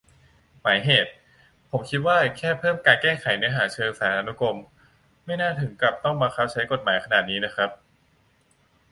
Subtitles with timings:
[0.61, 1.11] หมายเหตุ:
[1.69, 4.57] ผมคิดว่าแค่เพิ่มแก้ไขเนื้อหาเชิงสารานุกรม
[5.25, 7.69] ไม่น่าถึงกับต้องบังคับใช้กฎหมายขนาดนี้นะครับ